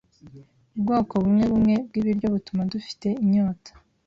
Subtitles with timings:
[0.75, 3.71] Ubwoko bumwebumwe bwibiryo butuma dufite inyota.